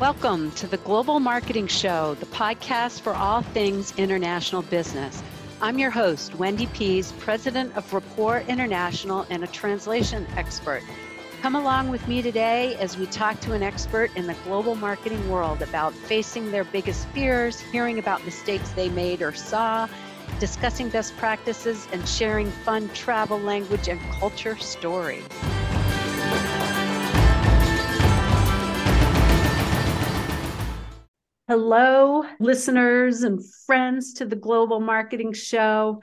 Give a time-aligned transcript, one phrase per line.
[0.00, 5.22] Welcome to the Global Marketing Show, the podcast for all things international business.
[5.62, 10.82] I'm your host, Wendy Pease, president of Rapport International and a translation expert.
[11.42, 15.30] Come along with me today as we talk to an expert in the global marketing
[15.30, 19.88] world about facing their biggest fears, hearing about mistakes they made or saw,
[20.40, 25.22] discussing best practices, and sharing fun travel, language, and culture stories.
[31.46, 36.00] Hello, listeners and friends to the Global Marketing Show.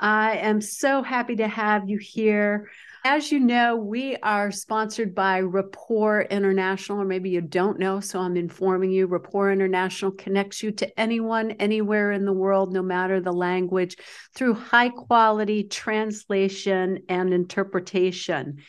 [0.00, 2.70] I am so happy to have you here.
[3.04, 8.18] As you know, we are sponsored by Rapport International, or maybe you don't know, so
[8.18, 9.06] I'm informing you.
[9.06, 13.98] Rapport International connects you to anyone, anywhere in the world, no matter the language,
[14.34, 18.62] through high quality translation and interpretation.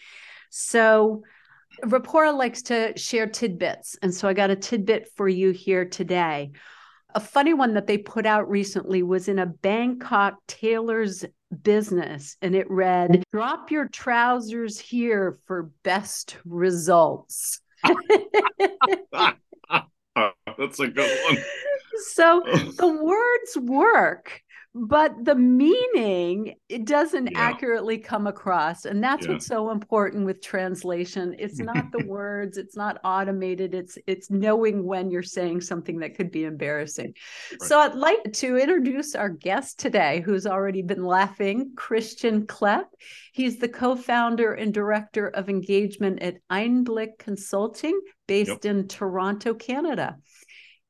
[0.50, 1.24] So,
[1.84, 3.98] Rapport likes to share tidbits.
[4.02, 6.52] And so I got a tidbit for you here today.
[7.16, 11.26] A funny one that they put out recently was in a Bangkok tailor's
[11.64, 17.62] business, and it read, Drop your trousers here for best results.
[20.60, 21.38] That's a good one.
[22.14, 22.42] So
[22.78, 24.42] the words work
[24.76, 27.40] but the meaning it doesn't yeah.
[27.40, 29.34] accurately come across and that's yeah.
[29.34, 34.86] what's so important with translation it's not the words it's not automated it's it's knowing
[34.86, 37.14] when you're saying something that could be embarrassing
[37.52, 37.62] right.
[37.64, 42.86] so i'd like to introduce our guest today who's already been laughing christian klepp
[43.34, 48.66] he's the co-founder and director of engagement at einblick consulting based yep.
[48.66, 50.16] in toronto canada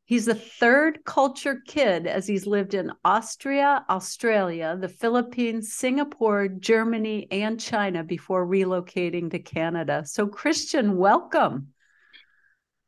[0.10, 7.28] He's the third culture kid as he's lived in Austria, Australia, the Philippines, Singapore, Germany,
[7.30, 10.02] and China before relocating to Canada.
[10.08, 11.68] So, Christian, welcome.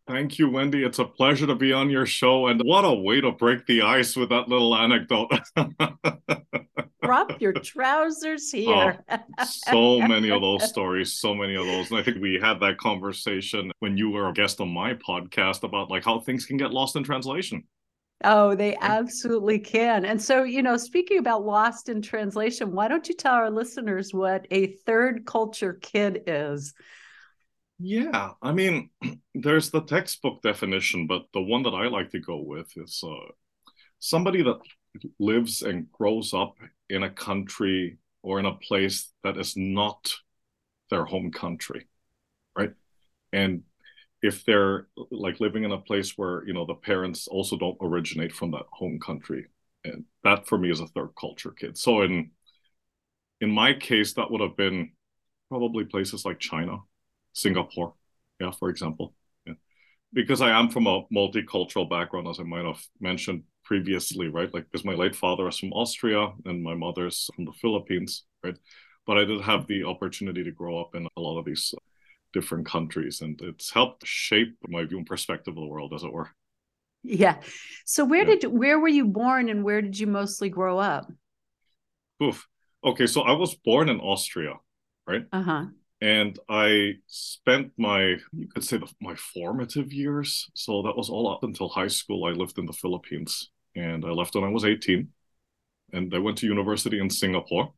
[0.08, 0.84] Thank you, Wendy.
[0.84, 2.48] It's a pleasure to be on your show.
[2.48, 5.32] And what a way to break the ice with that little anecdote.
[7.04, 9.00] Drop your trousers oh, here.
[9.10, 11.90] Oh, so many of those stories, so many of those.
[11.92, 15.64] And I think we had that conversation when you were a guest on my podcast
[15.64, 17.64] about like how things can get lost in translation.
[18.24, 20.06] Oh, they absolutely can.
[20.06, 24.14] And so, you know, speaking about lost in translation, why don't you tell our listeners
[24.14, 26.74] what a third culture kid is?
[27.84, 28.90] Yeah, I mean,
[29.36, 33.32] there's the textbook definition, but the one that I like to go with is uh,
[34.00, 34.60] somebody that
[35.20, 36.56] lives and grows up
[36.90, 40.14] in a country or in a place that is not
[40.92, 41.88] their home country,
[42.58, 42.74] right?
[43.34, 43.64] And
[44.24, 48.34] if they're like living in a place where you know the parents also don't originate
[48.34, 49.48] from that home country,
[49.86, 51.78] and that for me is a third culture kid.
[51.78, 52.32] So in
[53.42, 54.92] in my case, that would have been
[55.50, 56.80] probably places like China,
[57.34, 57.94] Singapore,
[58.40, 59.14] yeah, for example,
[59.46, 59.54] yeah.
[60.14, 64.54] because I am from a multicultural background, as I might have mentioned previously, right?
[64.54, 68.58] Like, because my late father is from Austria and my mother's from the Philippines, right?
[69.06, 71.74] But I did have the opportunity to grow up in a lot of these
[72.34, 76.12] different countries, and it's helped shape my view and perspective of the world, as it
[76.12, 76.30] were.
[77.04, 77.38] Yeah.
[77.86, 78.36] So where yeah.
[78.36, 81.12] did where were you born, and where did you mostly grow up?
[82.22, 82.48] Oof.
[82.84, 84.56] Okay, so I was born in Austria,
[85.08, 85.26] right?
[85.32, 85.66] Uh huh
[86.02, 90.50] and I spent my you could say the, my formative years.
[90.56, 92.26] So that was all up until high school.
[92.26, 95.10] I lived in the Philippines, and I left when I was 18,
[95.94, 97.74] and I went to university in Singapore.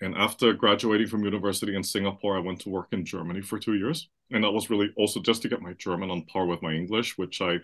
[0.00, 3.74] And after graduating from university in Singapore, I went to work in Germany for two
[3.74, 6.72] years, and that was really also just to get my German on par with my
[6.72, 7.58] English, which I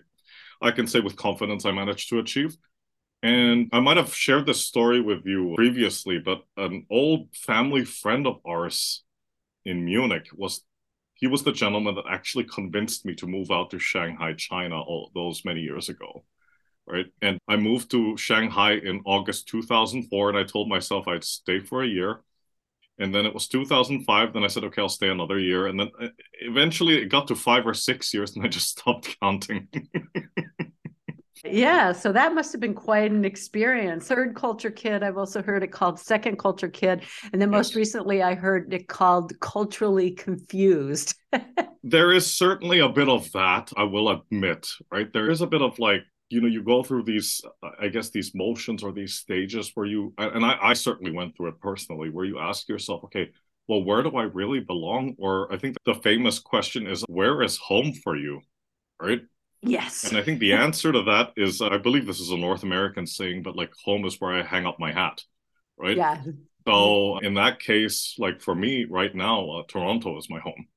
[0.61, 2.57] I can say with confidence I managed to achieve.
[3.25, 8.27] And I might have shared this story with you previously, but an old family friend
[8.27, 9.03] of ours
[9.65, 10.61] in Munich was
[11.15, 15.09] he was the gentleman that actually convinced me to move out to Shanghai, China, all
[15.15, 16.23] those many years ago.
[16.85, 17.07] Right.
[17.19, 21.81] And I moved to Shanghai in August 2004, and I told myself I'd stay for
[21.81, 22.21] a year.
[22.99, 24.33] And then it was 2005.
[24.33, 25.65] Then I said, okay, I'll stay another year.
[25.65, 26.09] And then uh,
[26.41, 29.67] eventually it got to five or six years, and I just stopped counting.
[31.43, 34.07] Yeah, so that must have been quite an experience.
[34.07, 37.03] Third culture kid, I've also heard it called second culture kid.
[37.33, 41.15] And then most recently, I heard it called culturally confused.
[41.83, 45.11] there is certainly a bit of that, I will admit, right?
[45.11, 48.09] There is a bit of like, you know, you go through these, uh, I guess,
[48.09, 52.09] these motions or these stages where you, and I, I certainly went through it personally,
[52.09, 53.29] where you ask yourself, okay,
[53.67, 55.15] well, where do I really belong?
[55.17, 58.41] Or I think the famous question is, where is home for you?
[59.01, 59.21] Right
[59.65, 60.03] Yes.
[60.03, 63.07] And I think the answer to that is I believe this is a North American
[63.07, 65.23] saying, but like home is where I hang up my hat.
[65.77, 65.97] Right.
[65.97, 66.21] Yeah.
[66.67, 70.67] So in that case, like for me right now, uh, Toronto is my home.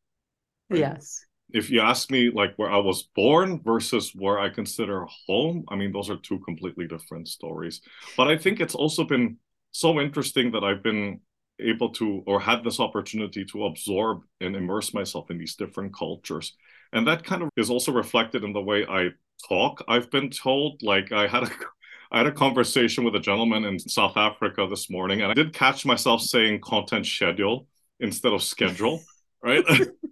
[0.71, 0.81] Right?
[0.81, 1.25] Yes.
[1.53, 5.77] if you ask me like where I was born versus where I consider home, I
[5.77, 7.81] mean those are two completely different stories.
[8.17, 9.39] But I think it's also been
[9.73, 11.21] so interesting that I've been
[11.61, 16.55] able to or had this opportunity to absorb and immerse myself in these different cultures.
[16.93, 19.11] And that kind of is also reflected in the way I
[19.49, 19.85] talk.
[19.89, 21.51] I've been told like I had a
[22.11, 25.53] I had a conversation with a gentleman in South Africa this morning, and I did
[25.53, 27.67] catch myself saying content schedule
[28.01, 29.03] instead of schedule,
[29.43, 29.63] right?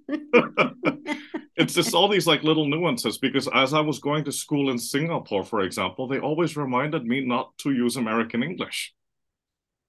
[1.56, 4.78] it's just all these like little nuances because as I was going to school in
[4.78, 8.94] Singapore, for example, they always reminded me not to use American English.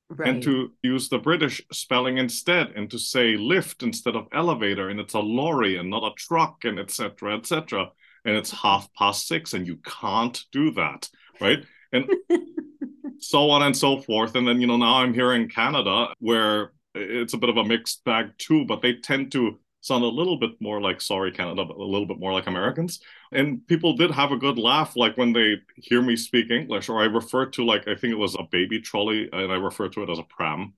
[0.10, 0.30] Right.
[0.30, 5.02] And to use the British spelling instead, and to say lift instead of elevator, and
[5.02, 7.38] it's a lorry and not a truck, and etc.
[7.38, 7.92] etc.
[8.24, 11.10] And it's half past six, and you can't do that,
[11.42, 11.60] right?
[11.92, 12.10] And
[13.20, 14.36] so on and so forth.
[14.36, 17.64] And then, you know, now I'm here in Canada where it's a bit of a
[17.64, 21.66] mixed bag too, but they tend to sound a little bit more like sorry Canada,
[21.66, 23.00] but a little bit more like Americans.
[23.32, 27.02] And people did have a good laugh, like when they hear me speak English, or
[27.02, 30.04] I refer to like I think it was a baby trolley, and I refer to
[30.04, 30.74] it as a pram,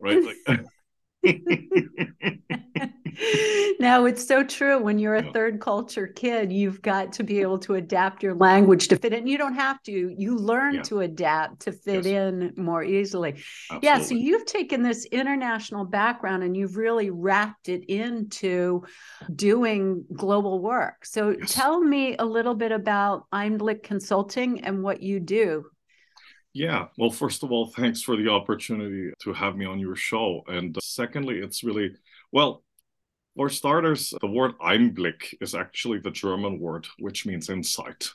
[0.00, 0.22] right?
[0.22, 0.38] Like,
[3.80, 4.82] no, it's so true.
[4.82, 8.88] When you're a third culture kid, you've got to be able to adapt your language
[8.88, 9.26] to fit in.
[9.26, 10.82] You don't have to, you learn yeah.
[10.82, 12.06] to adapt to fit yes.
[12.06, 13.30] in more easily.
[13.70, 13.86] Absolutely.
[13.86, 14.00] Yeah.
[14.00, 18.84] So you've taken this international background and you've really wrapped it into
[19.34, 21.04] doing global work.
[21.04, 21.52] So yes.
[21.52, 25.64] tell me a little bit about Einblick Consulting and what you do.
[26.54, 26.88] Yeah.
[26.98, 30.42] Well, first of all, thanks for the opportunity to have me on your show.
[30.46, 31.92] And uh, secondly, it's really,
[32.30, 32.62] well,
[33.36, 38.10] for starters, the word Einblick is actually the German word, which means insight,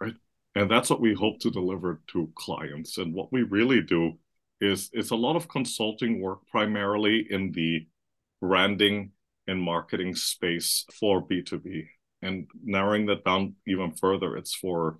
[0.00, 0.14] right?
[0.54, 2.98] And that's what we hope to deliver to clients.
[2.98, 4.18] And what we really do
[4.60, 7.86] is it's a lot of consulting work, primarily in the
[8.40, 9.12] branding
[9.46, 11.86] and marketing space for B2B.
[12.22, 14.98] And narrowing that down even further, it's for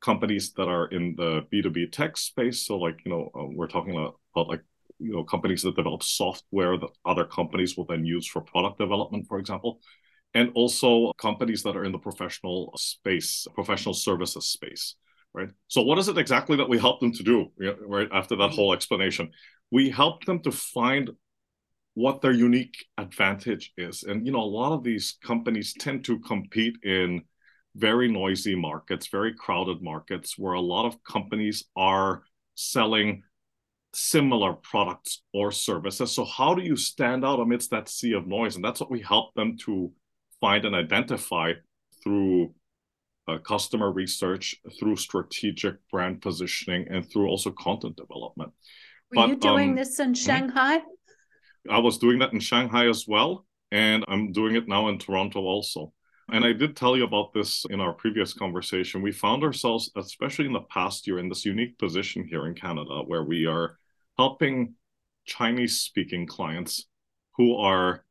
[0.00, 2.66] companies that are in the B2B tech space.
[2.66, 4.62] So, like, you know, uh, we're talking about, about like,
[5.04, 9.26] you know, companies that develop software that other companies will then use for product development,
[9.28, 9.80] for example.
[10.32, 14.96] And also companies that are in the professional space, professional services space,
[15.34, 15.50] right?
[15.68, 17.52] So, what is it exactly that we help them to do,
[17.86, 18.08] right?
[18.12, 19.30] After that whole explanation,
[19.70, 21.10] we help them to find
[21.94, 24.02] what their unique advantage is.
[24.02, 27.22] And, you know, a lot of these companies tend to compete in
[27.76, 32.22] very noisy markets, very crowded markets where a lot of companies are
[32.56, 33.22] selling
[33.94, 36.12] similar products or services.
[36.12, 38.56] So, how do you stand out amidst that sea of noise?
[38.56, 39.92] And that's what we help them to
[40.40, 41.52] find and identify
[42.02, 42.54] through
[43.26, 48.52] uh, customer research, through strategic brand positioning, and through also content development.
[49.10, 50.14] Were but, you doing um, this in hmm?
[50.14, 50.80] Shanghai?
[51.70, 53.46] I was doing that in Shanghai as well.
[53.72, 55.92] And I'm doing it now in Toronto also.
[56.30, 59.02] And I did tell you about this in our previous conversation.
[59.02, 63.02] We found ourselves, especially in the past year, in this unique position here in Canada
[63.06, 63.78] where we are
[64.16, 64.74] helping
[65.26, 66.86] Chinese speaking clients
[67.36, 68.04] who are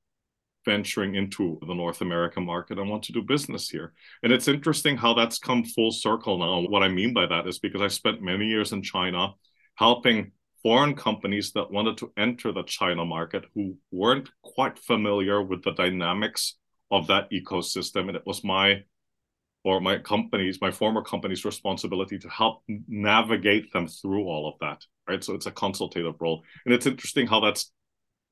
[0.65, 3.93] venturing into the North American market and want to do business here.
[4.23, 6.67] And it's interesting how that's come full circle now.
[6.69, 9.33] What I mean by that is because I spent many years in China
[9.75, 15.63] helping foreign companies that wanted to enter the China market who weren't quite familiar with
[15.63, 16.55] the dynamics
[16.89, 18.07] of that ecosystem.
[18.07, 18.83] And it was my
[19.63, 24.83] or my company's, my former company's responsibility to help navigate them through all of that.
[25.07, 25.23] Right.
[25.23, 26.43] So it's a consultative role.
[26.65, 27.71] And it's interesting how that's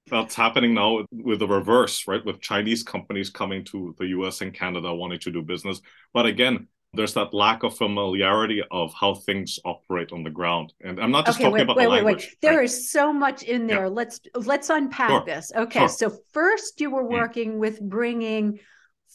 [0.08, 2.26] that's happening now with the reverse, right?
[2.26, 5.80] With Chinese companies coming to the US and Canada wanting to do business.
[6.14, 10.74] But again, there's that lack of familiarity of how things operate on the ground.
[10.82, 12.16] And I'm not just okay, talking wait, about wait, the language.
[12.18, 12.38] Wait, wait.
[12.42, 12.66] There right?
[12.66, 13.86] is so much in there.
[13.86, 13.92] Yeah.
[13.92, 15.24] Let's let's unpack sure.
[15.26, 15.52] this.
[15.56, 15.88] Okay, sure.
[15.88, 17.12] so first you were mm.
[17.12, 17.58] working mm.
[17.58, 18.60] with bringing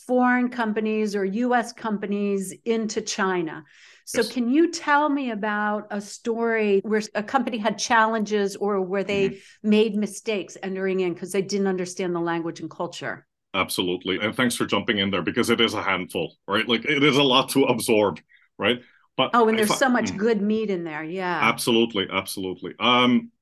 [0.07, 3.65] foreign companies or US companies into China.
[4.05, 4.33] So yes.
[4.33, 9.31] can you tell me about a story where a company had challenges or where they
[9.31, 9.69] mm-hmm.
[9.69, 13.27] made mistakes entering in because they didn't understand the language and culture?
[13.53, 14.19] Absolutely.
[14.21, 16.69] And thanks for jumping in there because it is a handful, right?
[16.69, 18.21] Like it is a lot to absorb,
[18.59, 18.81] right?
[19.17, 21.03] But Oh, and there's I, so much mm, good meat in there.
[21.03, 21.41] Yeah.
[21.43, 22.75] Absolutely, absolutely.
[22.79, 23.33] Um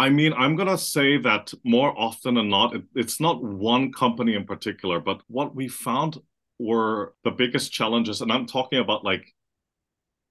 [0.00, 3.92] I mean, I'm going to say that more often than not, it, it's not one
[3.92, 6.16] company in particular, but what we found
[6.58, 8.22] were the biggest challenges.
[8.22, 9.26] And I'm talking about like,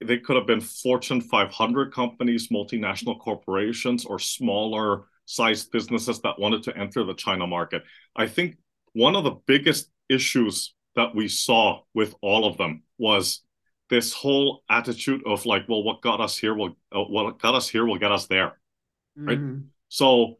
[0.04, 6.64] they could have been Fortune 500 companies, multinational corporations, or smaller sized businesses that wanted
[6.64, 7.84] to enter the China market.
[8.16, 8.56] I think
[8.94, 13.42] one of the biggest issues that we saw with all of them was
[13.88, 17.68] this whole attitude of like, well, what got us here will uh, what got us
[17.68, 18.58] here will get us there,
[19.26, 19.38] right?
[19.38, 19.66] Mm-hmm.
[19.88, 20.38] So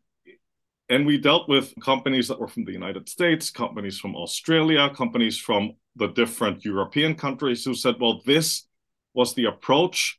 [0.88, 5.38] and we dealt with companies that were from the United States, companies from Australia, companies
[5.38, 8.66] from the different European countries who said, well, this
[9.14, 10.18] was the approach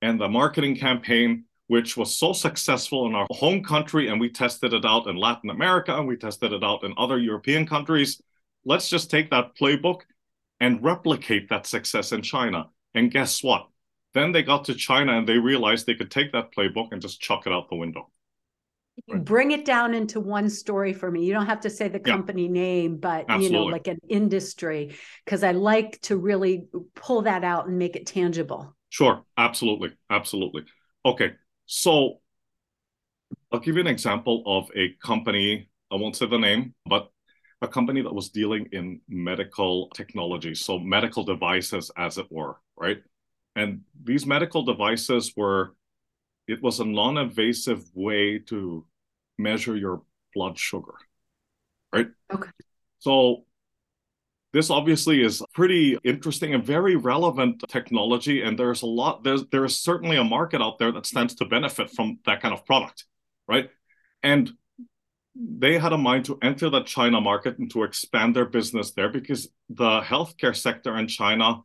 [0.00, 4.74] and the marketing campaign which was so successful in our home country and we tested
[4.74, 8.20] it out in Latin America and we tested it out in other European countries.
[8.64, 10.02] Let's just take that playbook
[10.60, 12.66] and replicate that success in China.
[12.94, 13.68] And guess what?
[14.14, 17.20] Then they got to China and they realized they could take that playbook and just
[17.20, 18.10] chuck it out the window.
[19.08, 19.24] Right.
[19.24, 21.24] Bring it down into one story for me.
[21.24, 22.52] You don't have to say the company yeah.
[22.52, 23.46] name, but Absolutely.
[23.46, 27.96] you know, like an industry, because I like to really pull that out and make
[27.96, 28.76] it tangible.
[28.90, 30.64] Sure, absolutely, absolutely.
[31.06, 31.32] Okay,
[31.64, 32.20] so
[33.50, 35.70] I'll give you an example of a company.
[35.90, 37.10] I won't say the name, but
[37.62, 42.98] a company that was dealing in medical technology, so medical devices, as it were, right?
[43.54, 45.74] And these medical devices were,
[46.48, 48.86] it was a non invasive way to
[49.38, 50.02] measure your
[50.34, 50.94] blood sugar,
[51.92, 52.08] right?
[52.32, 52.50] Okay.
[52.98, 53.44] So
[54.52, 59.64] this obviously is pretty interesting and very relevant technology and there's a lot there's there
[59.64, 63.04] is certainly a market out there that stands to benefit from that kind of product
[63.48, 63.70] right
[64.22, 64.50] and
[65.34, 69.08] they had a mind to enter the china market and to expand their business there
[69.08, 71.62] because the healthcare sector in china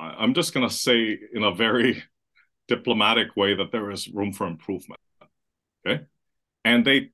[0.00, 2.02] i'm just going to say in a very
[2.68, 5.00] diplomatic way that there is room for improvement
[5.86, 6.04] okay
[6.64, 7.10] and they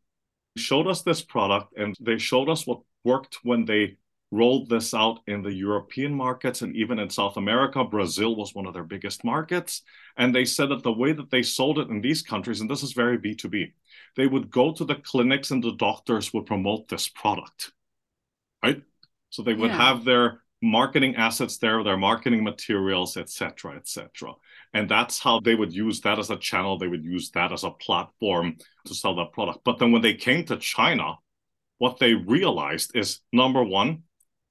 [0.56, 3.96] showed us this product and they showed us what worked when they
[4.32, 7.84] rolled this out in the European markets and even in South America.
[7.84, 9.82] Brazil was one of their biggest markets.
[10.16, 12.82] And they said that the way that they sold it in these countries, and this
[12.82, 13.72] is very B2B,
[14.16, 17.72] they would go to the clinics and the doctors would promote this product,
[18.64, 18.82] right?
[19.30, 19.76] So they would yeah.
[19.76, 24.32] have their marketing assets there, their marketing materials, etc., etc.
[24.72, 26.78] And that's how they would use that as a channel.
[26.78, 29.60] They would use that as a platform to sell that product.
[29.64, 31.14] But then when they came to China,
[31.78, 34.02] what they realized is number one,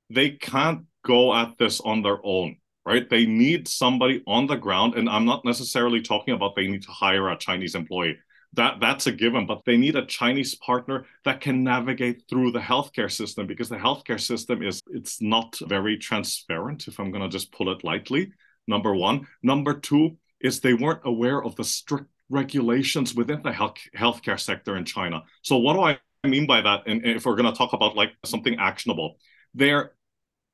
[0.10, 3.10] they can't go at this on their own, right?
[3.10, 4.96] They need somebody on the ground.
[4.96, 8.18] And I'm not necessarily talking about they need to hire a Chinese employee.
[8.56, 12.60] That that's a given, but they need a Chinese partner that can navigate through the
[12.60, 17.52] healthcare system because the healthcare system is it's not very transparent, if I'm gonna just
[17.52, 18.32] pull it lightly.
[18.68, 19.28] Number one.
[19.44, 24.78] Number two is they weren't aware of the strict regulations within the health healthcare sector
[24.78, 25.24] in China.
[25.42, 26.84] So what do I mean by that?
[26.88, 29.18] And if we're going to talk about like something actionable,
[29.54, 29.92] their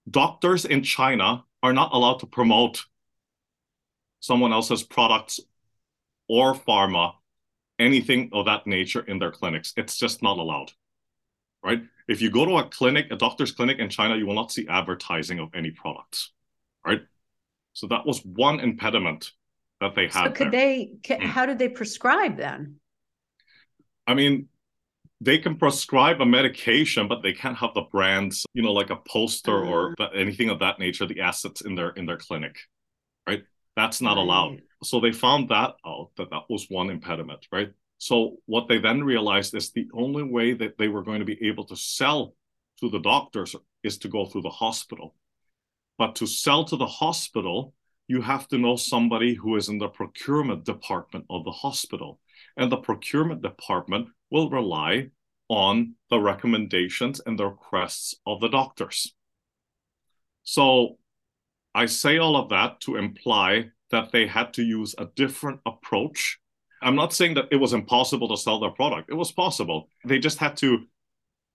[0.10, 2.84] doctors in China are not allowed to promote
[4.20, 5.40] someone else's products
[6.28, 7.14] or pharma,
[7.82, 9.74] anything of that nature in their clinics.
[9.76, 10.72] It's just not allowed,
[11.64, 11.82] right?
[12.08, 14.68] If you go to a clinic, a doctor's clinic in China, you will not see
[14.68, 16.32] advertising of any products,
[16.86, 17.02] right?
[17.74, 19.32] So that was one impediment
[19.80, 20.26] that they had.
[20.26, 20.62] So could there.
[20.62, 20.92] they?
[21.04, 21.26] Can, mm.
[21.26, 22.76] How did they prescribe then?
[24.06, 24.48] I mean,
[25.22, 28.98] they can prescribe a medication, but they can't have the brands, you know, like a
[29.08, 30.10] poster uh, or mm.
[30.16, 32.58] anything of that nature, the assets in their in their clinic,
[33.28, 33.44] right?
[33.76, 34.24] That's not right.
[34.24, 34.62] allowed.
[34.84, 37.72] So they found that out that that was one impediment, right?
[37.98, 41.48] So what they then realized is the only way that they were going to be
[41.48, 42.34] able to sell
[42.80, 45.16] to the doctors is to go through the hospital.
[46.00, 47.76] But to sell to the hospital,
[48.08, 52.20] you have to know somebody who is in the procurement department of the hospital.
[52.58, 55.12] And the procurement department will rely
[55.48, 59.14] on the recommendations and the requests of the doctors.
[60.44, 60.98] So
[61.76, 66.40] I say all of that to imply that they had to use a different approach.
[66.82, 69.90] I'm not saying that it was impossible to sell their product, it was possible.
[70.06, 70.86] They just had to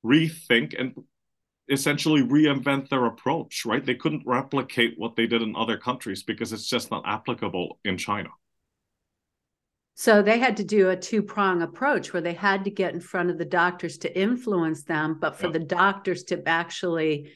[0.04, 0.94] rethink and
[1.68, 3.84] essentially reinvent their approach, right?
[3.84, 7.98] They couldn't replicate what they did in other countries because it's just not applicable in
[7.98, 8.28] China.
[9.94, 13.00] So they had to do a two prong approach where they had to get in
[13.00, 15.52] front of the doctors to influence them, but for yeah.
[15.52, 17.32] the doctors to actually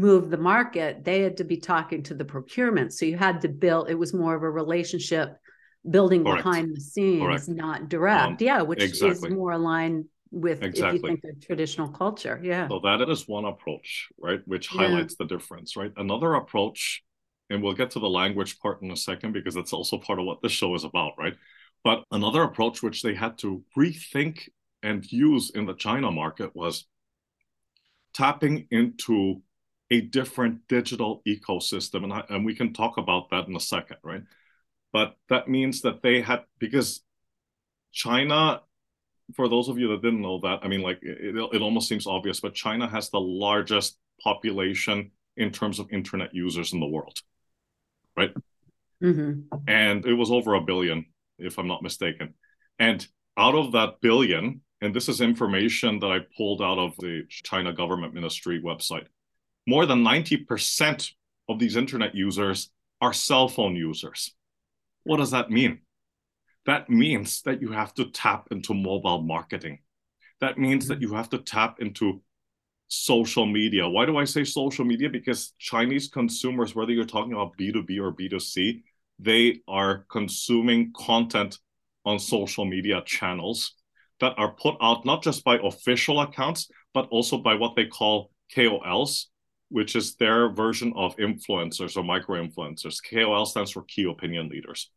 [0.00, 2.92] move the market, they had to be talking to the procurement.
[2.92, 5.36] So you had to build, it was more of a relationship
[5.88, 6.44] building Correct.
[6.44, 7.48] behind the scenes, Correct.
[7.48, 8.24] not direct.
[8.24, 9.28] Um, yeah, which exactly.
[9.28, 10.98] is more aligned with exactly.
[10.98, 12.40] if you think of traditional culture.
[12.42, 12.68] Yeah.
[12.68, 14.40] So that is one approach, right?
[14.46, 15.26] Which highlights yeah.
[15.26, 15.92] the difference, right?
[15.96, 17.02] Another approach,
[17.50, 20.24] and we'll get to the language part in a second because that's also part of
[20.24, 21.34] what this show is about, right?
[21.84, 24.48] But another approach which they had to rethink
[24.82, 26.86] and use in the China market was
[28.14, 29.42] tapping into
[29.90, 32.04] a different digital ecosystem.
[32.04, 34.22] And, I, and we can talk about that in a second, right?
[34.92, 37.00] But that means that they had, because
[37.92, 38.62] China,
[39.34, 42.06] for those of you that didn't know that, I mean, like it, it almost seems
[42.06, 47.18] obvious, but China has the largest population in terms of internet users in the world,
[48.16, 48.34] right?
[49.02, 49.56] Mm-hmm.
[49.66, 51.06] And it was over a billion
[51.38, 52.34] if I'm not mistaken.
[52.78, 53.06] And
[53.36, 57.72] out of that billion, and this is information that I pulled out of the China
[57.72, 59.06] government ministry website,
[59.66, 61.12] more than 90%
[61.48, 64.34] of these internet users are cell phone users.
[65.04, 65.80] What does that mean?
[66.66, 69.78] That means that you have to tap into mobile marketing.
[70.40, 71.10] That means that mm-hmm.
[71.10, 72.22] you have to tap into
[72.88, 73.88] social media.
[73.88, 75.08] Why do I say social media?
[75.08, 78.82] Because Chinese consumers, whether you're talking about B2B or B2C,
[79.18, 81.58] they are consuming content
[82.04, 83.74] on social media channels
[84.20, 88.30] that are put out not just by official accounts, but also by what they call
[88.54, 89.26] KOLs,
[89.70, 92.98] which is their version of influencers or micro influencers.
[93.02, 94.90] KOL stands for key opinion leaders.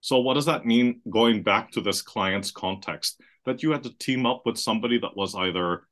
[0.00, 3.20] So, what does that mean going back to this client's context?
[3.44, 5.82] That you had to team up with somebody that was either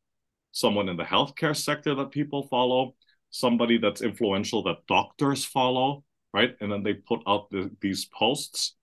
[0.53, 2.95] someone in the healthcare sector that people follow,
[3.31, 6.57] somebody that's influential that doctors follow, right?
[6.61, 8.75] And then they put out the, these posts,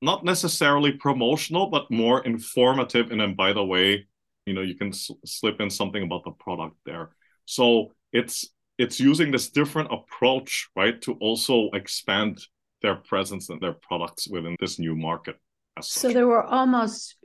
[0.00, 3.10] not necessarily promotional, but more informative.
[3.10, 4.06] And then, by the way,
[4.46, 7.10] you know, you can s- slip in something about the product there.
[7.44, 8.48] So it's
[8.78, 12.40] it's using this different approach, right, to also expand
[12.80, 15.36] their presence and their products within this new market.
[15.80, 17.16] So there were almost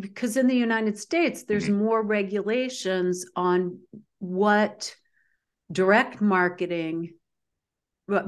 [0.00, 1.84] because in the United States, there's mm-hmm.
[1.84, 3.78] more regulations on
[4.18, 4.94] what
[5.70, 7.14] direct marketing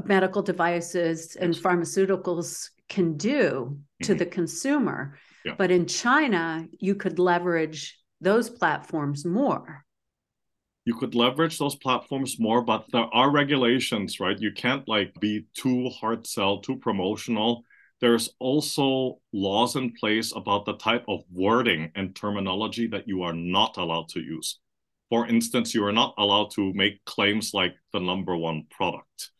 [0.04, 4.18] medical devices and pharmaceuticals can do to mm-hmm.
[4.18, 5.18] the consumer.
[5.44, 5.54] Yeah.
[5.56, 9.84] But in China, you could leverage those platforms more.
[10.84, 14.38] You could leverage those platforms more, but there are regulations, right?
[14.38, 17.64] You can't like be too hard sell, too promotional.
[18.00, 23.34] There's also laws in place about the type of wording and terminology that you are
[23.34, 24.58] not allowed to use.
[25.10, 29.30] For instance, you are not allowed to make claims like the number one product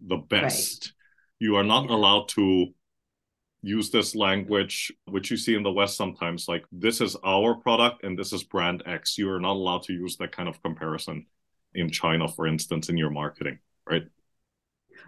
[0.00, 0.86] the best.
[0.86, 0.92] Right.
[1.40, 2.66] You are not allowed to
[3.62, 8.04] use this language, which you see in the West sometimes, like this is our product
[8.04, 9.18] and this is brand X.
[9.18, 11.26] You are not allowed to use that kind of comparison
[11.74, 14.04] in China, for instance, in your marketing, right?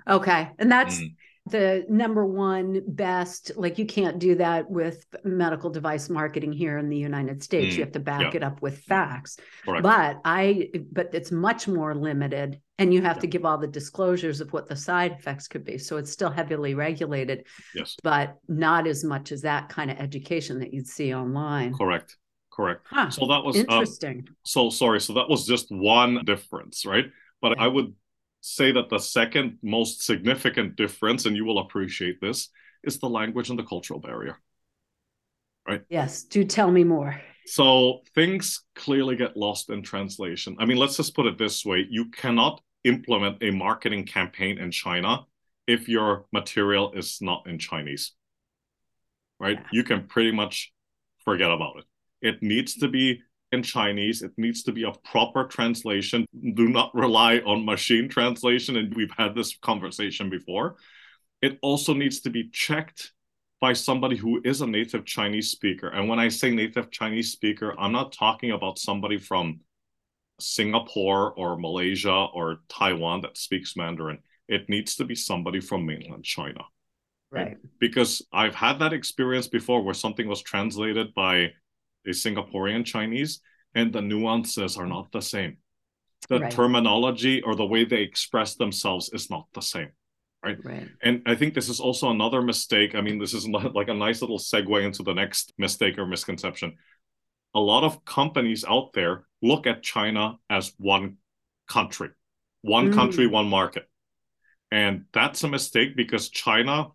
[0.09, 0.50] Okay.
[0.59, 1.14] And that's mm
[1.46, 6.88] the number one best like you can't do that with medical device marketing here in
[6.88, 7.74] the united states.
[7.74, 8.37] Mm, you have to back yeah.
[8.37, 9.38] it up with facts.
[9.64, 9.83] Correct.
[9.83, 13.22] but i but it's much more limited and you have yeah.
[13.22, 15.78] to give all the disclosures of what the side effects could be.
[15.78, 17.96] So it's still heavily regulated yes.
[18.05, 21.74] but not as much as that kind of education that you'd see online.
[21.74, 22.16] Correct.
[22.52, 22.87] Correct.
[22.88, 23.11] Huh.
[23.11, 24.28] so that was uh, interesting.
[24.44, 25.00] so sorry.
[25.00, 27.07] So that was just one difference right?
[27.40, 27.94] But i would
[28.42, 32.50] say that the second most significant difference, and you will appreciate this,
[32.85, 34.37] is the language and the cultural barrier.
[35.66, 35.83] Right?
[35.88, 36.24] Yes.
[36.24, 37.18] Do tell me more.
[37.46, 40.57] So things clearly get lost in translation.
[40.59, 44.72] I mean, let's just put it this way you cannot implement a marketing campaign in
[44.72, 45.20] China
[45.68, 48.12] if your material is not in Chinese.
[49.38, 49.59] Right?
[49.59, 49.68] Yeah.
[49.72, 50.72] You can pretty much
[51.24, 51.85] forget about it.
[52.20, 53.22] It needs to be
[53.53, 54.23] in Chinese.
[54.23, 56.27] It needs to be a proper translation.
[56.55, 58.77] Do not rely on machine translation.
[58.77, 60.77] And we've had this conversation before.
[61.43, 63.12] It also needs to be checked
[63.61, 65.88] by somebody who is a native Chinese speaker.
[65.88, 69.61] And when I say native Chinese speaker, I'm not talking about somebody from
[70.41, 74.19] Singapore or Malaysia or Taiwan that speaks Mandarin.
[74.49, 76.62] It needs to be somebody from mainland China.
[77.31, 77.57] Right.
[77.79, 81.53] Because I've had that experience before where something was translated by
[82.07, 83.41] a Singaporean Chinese,
[83.75, 85.59] and the nuances are not the same.
[86.29, 86.53] The right.
[86.53, 89.91] terminology or the way they express themselves is not the same.
[90.45, 90.59] Right?
[90.65, 90.88] right.
[91.03, 92.95] And I think this is also another mistake.
[92.95, 96.77] I mean, this is like a nice little segue into the next mistake or misconception.
[97.55, 101.19] A lot of companies out there look at China as one
[101.69, 102.11] country,
[102.62, 102.95] one mm.
[102.95, 103.88] country, one market.
[104.71, 106.88] And that's a mistake because China,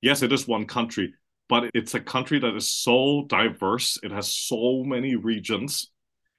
[0.00, 1.14] yes, it is one country,
[1.48, 3.98] but it's a country that is so diverse.
[4.02, 5.90] It has so many regions.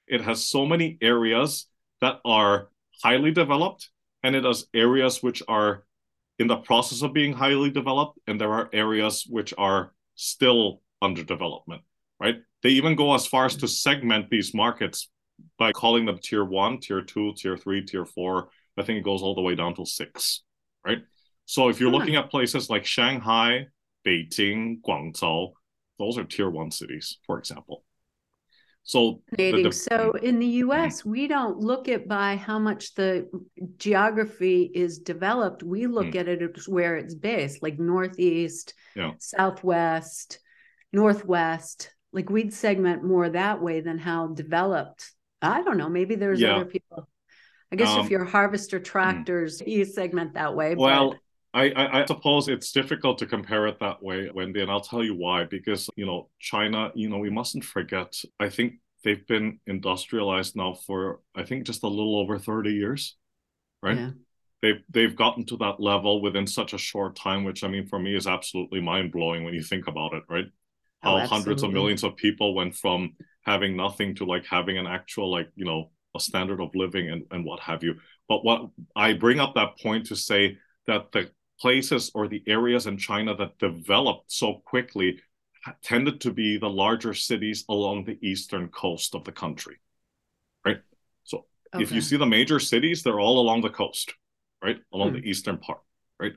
[0.06, 1.66] It has so many areas
[2.00, 2.68] that are
[3.02, 3.90] highly developed,
[4.22, 5.84] and it has areas which are
[6.38, 11.22] in the process of being highly developed, and there are areas which are still under
[11.22, 11.82] development,
[12.20, 12.36] right?
[12.62, 15.08] They even go as far as to segment these markets
[15.58, 18.48] by calling them tier one, tier two, tier three, tier four.
[18.76, 20.42] I think it goes all the way down to six,
[20.84, 20.98] right?
[21.46, 21.96] So if you're hmm.
[21.96, 23.68] looking at places like Shanghai,
[24.06, 25.52] Beijing, Guangzhou,
[25.98, 27.84] those are tier one cities, for example.
[28.86, 31.10] So, the, so in the US, mm-hmm.
[31.10, 33.28] we don't look at by how much the
[33.78, 35.64] geography is developed.
[35.64, 36.18] We look mm-hmm.
[36.18, 39.12] at it as where it's based, like Northeast, yeah.
[39.18, 40.38] Southwest,
[40.92, 41.90] Northwest.
[42.12, 45.10] Like we'd segment more that way than how developed.
[45.42, 45.88] I don't know.
[45.88, 46.54] Maybe there's yeah.
[46.54, 47.08] other people.
[47.72, 48.84] I guess um, if you're harvester mm.
[48.84, 49.70] tractors, mm-hmm.
[49.70, 50.76] you segment that way.
[50.76, 51.18] Well, but...
[51.56, 55.02] I, I, I, suppose it's difficult to compare it that way, Wendy, and I'll tell
[55.02, 55.44] you why.
[55.44, 58.14] Because you know, China, you know, we mustn't forget.
[58.38, 63.16] I think they've been industrialized now for I think just a little over 30 years,
[63.82, 63.96] right?
[63.96, 64.10] Yeah.
[64.60, 67.98] They've they've gotten to that level within such a short time, which I mean for
[67.98, 70.46] me is absolutely mind blowing when you think about it, right?
[71.02, 73.14] Oh, How oh, hundreds of millions of people went from
[73.46, 77.24] having nothing to like having an actual like you know a standard of living and,
[77.30, 77.94] and what have you.
[78.28, 82.86] But what I bring up that point to say that the places or the areas
[82.86, 85.20] in China that developed so quickly
[85.82, 89.76] tended to be the larger cities along the eastern coast of the country,
[90.64, 90.80] right?
[91.24, 91.82] So okay.
[91.82, 94.14] if you see the major cities, they're all along the coast,
[94.62, 94.78] right?
[94.92, 95.16] Along hmm.
[95.16, 95.80] the eastern part,
[96.20, 96.34] right?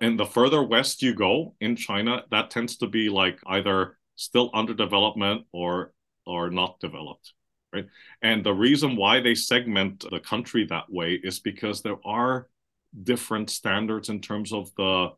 [0.00, 4.50] And the further west you go in China, that tends to be like either still
[4.54, 5.92] under development or
[6.26, 7.34] or not developed,
[7.72, 7.86] right?
[8.22, 12.48] And the reason why they segment the country that way is because there are
[13.02, 15.08] different standards in terms of the,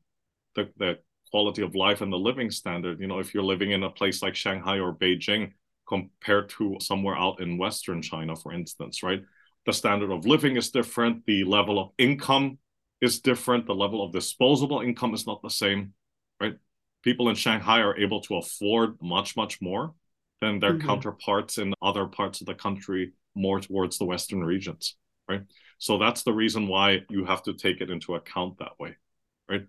[0.54, 0.98] the, the
[1.30, 3.00] quality of life and the living standard.
[3.00, 5.52] You know, if you're living in a place like Shanghai or Beijing
[5.88, 9.22] compared to somewhere out in Western China, for instance, right?
[9.66, 11.26] The standard of living is different.
[11.26, 12.58] The level of income
[13.00, 13.66] is different.
[13.66, 15.92] The level of disposable income is not the same,
[16.40, 16.56] right?
[17.02, 19.94] People in Shanghai are able to afford much, much more
[20.40, 20.86] than their mm-hmm.
[20.86, 24.96] counterparts in other parts of the country, more towards the Western regions,
[25.28, 25.42] right?
[25.78, 28.96] So that's the reason why you have to take it into account that way,
[29.48, 29.66] right?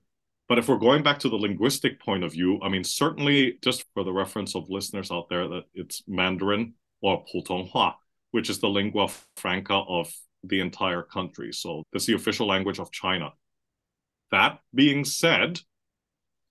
[0.47, 3.85] But if we're going back to the linguistic point of view, I mean, certainly just
[3.93, 7.95] for the reference of listeners out there, that it's Mandarin or Putonghua,
[8.31, 11.51] which is the lingua franca of the entire country.
[11.51, 13.33] So that's the official language of China.
[14.31, 15.59] That being said,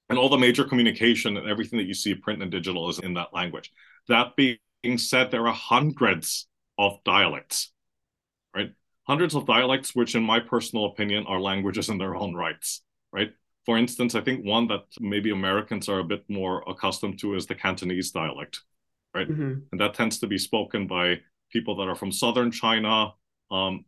[0.09, 3.15] and all the major communication and everything that you see print and digital is in
[3.15, 3.73] that language.
[4.09, 4.59] That being
[4.99, 6.47] said, there are hundreds
[6.79, 7.73] of dialects,
[8.55, 8.73] right?
[9.07, 13.31] Hundreds of dialects, which, in my personal opinion, are languages in their own rights, right?
[13.65, 17.47] For instance, I think one that maybe Americans are a bit more accustomed to is
[17.47, 18.61] the Cantonese dialect,
[19.15, 19.29] right?
[19.29, 19.55] Mm-hmm.
[19.71, 23.13] And that tends to be spoken by people that are from southern China.
[23.51, 23.85] Um,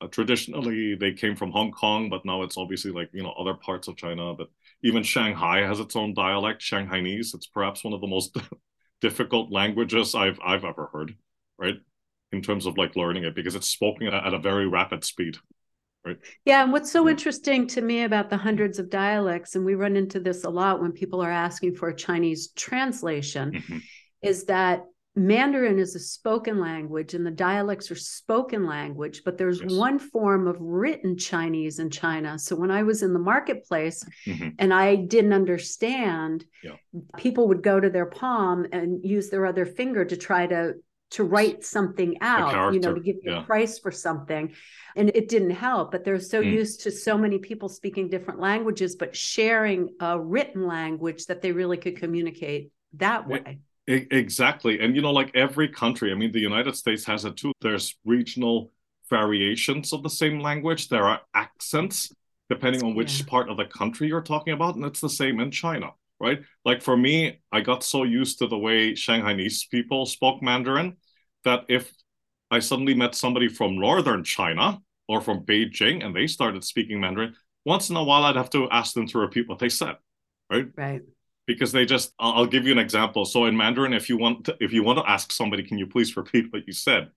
[0.00, 3.54] uh, traditionally, they came from Hong Kong, but now it's obviously like you know other
[3.54, 4.34] parts of China.
[4.34, 4.48] But
[4.82, 7.34] even Shanghai has its own dialect, Shanghainese.
[7.34, 8.36] It's perhaps one of the most
[9.00, 11.14] difficult languages I've I've ever heard,
[11.58, 11.76] right?
[12.32, 15.36] In terms of like learning it because it's spoken at a very rapid speed.
[16.04, 16.18] Right.
[16.44, 16.62] Yeah.
[16.62, 20.18] And what's so interesting to me about the hundreds of dialects, and we run into
[20.18, 23.78] this a lot when people are asking for a Chinese translation, mm-hmm.
[24.22, 24.82] is that
[25.14, 29.70] Mandarin is a spoken language and the dialects are spoken language, but there's yes.
[29.70, 32.38] one form of written Chinese in China.
[32.38, 34.48] So when I was in the marketplace mm-hmm.
[34.58, 36.76] and I didn't understand, yeah.
[37.18, 40.74] people would go to their palm and use their other finger to try to
[41.12, 43.42] to write something out, you know, to give you yeah.
[43.42, 44.54] a price for something.
[44.96, 46.50] And it didn't help, but they're so mm.
[46.50, 51.52] used to so many people speaking different languages, but sharing a written language that they
[51.52, 53.60] really could communicate that way.
[53.86, 54.80] Exactly.
[54.80, 57.52] And, you know, like every country, I mean, the United States has it too.
[57.60, 58.72] There's regional
[59.10, 62.12] variations of the same language, there are accents
[62.48, 63.26] depending on which yeah.
[63.26, 64.76] part of the country you're talking about.
[64.76, 65.90] And it's the same in China,
[66.21, 66.41] right?
[66.65, 70.97] Like for me, I got so used to the way Shanghainese people spoke Mandarin
[71.43, 71.91] that if
[72.49, 77.35] I suddenly met somebody from northern China or from Beijing and they started speaking Mandarin,
[77.65, 79.95] once in a while I'd have to ask them to repeat what they said,
[80.49, 80.67] right?
[80.75, 81.01] Right
[81.47, 84.57] because they just I'll, give you an example so in mandarin if you want to,
[84.59, 87.09] if you want to ask somebody can you please repeat what you said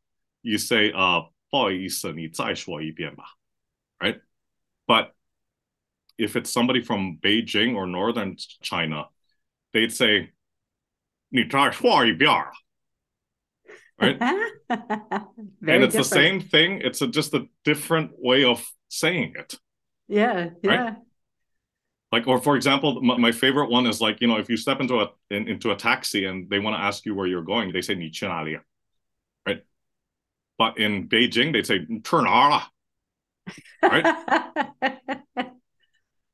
[0.43, 1.21] you say uh
[1.51, 3.25] 不好意思你再说一遍吧
[3.99, 4.21] right
[4.87, 5.11] but
[6.18, 9.06] if it's somebody from Beijing or northern China,
[9.74, 10.32] they'd say,
[14.02, 14.18] right?
[14.70, 15.94] and it's different.
[15.94, 16.82] the same thing.
[16.84, 19.56] It's a, just a different way of saying it.
[20.08, 20.96] Yeah, yeah.
[22.12, 24.80] Like, or for example, my, my, favorite one is like, you know, if you step
[24.80, 27.74] into a in, into a taxi and they want to ask you where you're going,
[27.74, 28.62] they say Nichinalia,
[29.46, 29.62] right?
[30.58, 32.64] But in Beijing, they say Turnara,
[33.82, 34.96] right?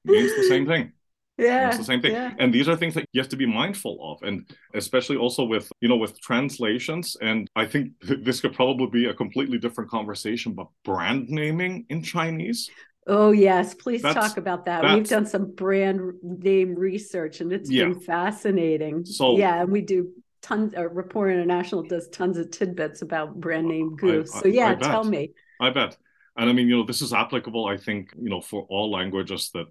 [0.05, 0.91] means the same thing
[1.37, 2.33] yeah it's the same thing yeah.
[2.39, 5.71] and these are things that you have to be mindful of and especially also with
[5.79, 10.53] you know with translations and i think this could probably be a completely different conversation
[10.53, 12.69] but brand naming in chinese
[13.07, 14.93] Oh yes, please that's, talk about that.
[14.93, 17.85] We've done some brand name research and it's yeah.
[17.85, 19.05] been fascinating.
[19.05, 20.11] So yeah, and we do
[20.41, 20.73] tons.
[20.77, 24.31] Uh, Rapport International does tons of tidbits about brand name goose.
[24.31, 25.31] so yeah, tell me.
[25.59, 25.97] I bet,
[26.37, 27.65] and I mean, you know, this is applicable.
[27.65, 29.65] I think you know for all languages that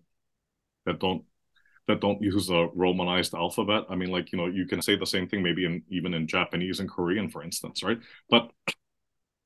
[0.86, 1.24] that don't
[1.88, 3.84] that don't use a romanized alphabet.
[3.88, 6.26] I mean, like you know, you can say the same thing maybe in even in
[6.26, 7.98] Japanese and Korean, for instance, right?
[8.28, 8.50] But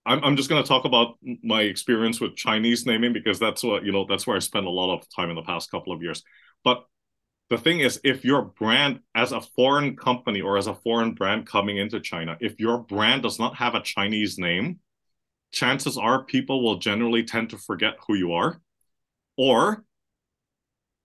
[0.06, 3.84] I'm, I'm just going to talk about my experience with Chinese naming because that's what,
[3.84, 6.02] you know, that's where I spent a lot of time in the past couple of
[6.02, 6.22] years.
[6.62, 6.84] But
[7.50, 11.46] the thing is, if your brand, as a foreign company or as a foreign brand
[11.46, 14.80] coming into China, if your brand does not have a Chinese name,
[15.52, 18.60] chances are people will generally tend to forget who you are.
[19.36, 19.84] Or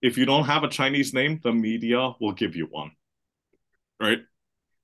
[0.02, 2.92] if you don't have a Chinese name, the media will give you one.
[4.00, 4.20] Right.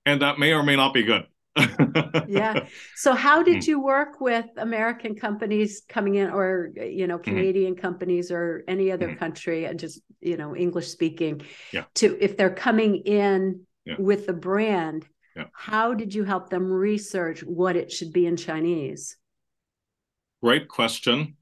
[0.05, 1.25] And that may or may not be good.
[2.29, 2.67] yeah.
[2.97, 3.71] So how did hmm.
[3.71, 7.31] you work with American companies coming in or you know mm-hmm.
[7.31, 7.81] Canadian mm-hmm.
[7.81, 9.19] companies or any other mm-hmm.
[9.19, 11.41] country and just you know English speaking
[11.73, 11.85] yeah.
[11.95, 13.95] to if they're coming in yeah.
[13.99, 15.45] with the brand yeah.
[15.53, 19.17] how did you help them research what it should be in Chinese?
[20.43, 21.37] Great question.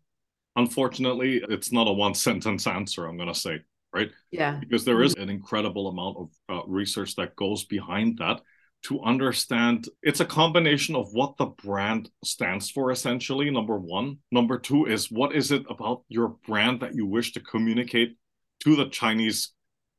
[0.57, 3.61] Unfortunately, it's not a one sentence answer I'm going to say,
[3.93, 4.11] right?
[4.31, 4.59] Yeah.
[4.61, 8.41] Because there is an incredible amount of uh, research that goes behind that
[8.85, 14.59] to understand it's a combination of what the brand stands for essentially number one number
[14.59, 18.17] two is what is it about your brand that you wish to communicate
[18.61, 19.53] to the chinese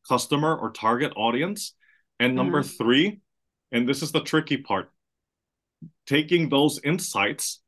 [0.07, 1.73] customer or target audience
[2.19, 2.83] and number mm-hmm.
[2.83, 3.21] three
[3.71, 4.91] and this is the tricky part
[6.05, 7.61] taking those insights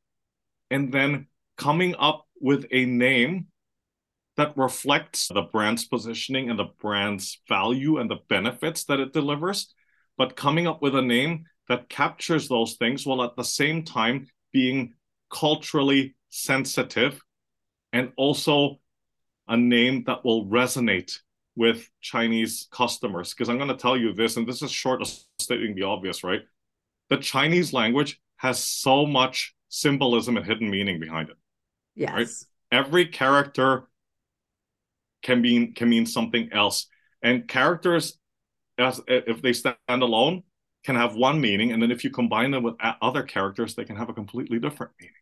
[0.70, 1.26] and then
[1.58, 3.48] coming up with a name
[4.36, 9.74] that reflects the brand's positioning and the brand's value and the benefits that it delivers
[10.18, 14.28] but coming up with a name that captures those things while at the same time
[14.52, 14.94] being
[15.30, 17.22] culturally sensitive
[17.94, 18.80] and also
[19.48, 21.20] a name that will resonate
[21.56, 23.34] with Chinese customers.
[23.34, 26.24] Because I'm going to tell you this, and this is short of stating the obvious,
[26.24, 26.42] right?
[27.10, 31.38] The Chinese language has so much symbolism and hidden meaning behind it.
[31.98, 32.12] Yes.
[32.14, 32.28] Right?
[32.80, 33.88] Every character
[35.24, 36.88] can mean can mean something else.
[37.22, 38.18] And characters
[38.78, 40.44] as if they stand alone
[40.86, 43.96] can have one meaning and then if you combine them with other characters they can
[43.96, 45.14] have a completely different meaning